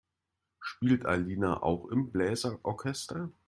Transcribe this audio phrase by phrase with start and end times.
[0.59, 3.29] Spielt Alina auch im Bläser-Orchester?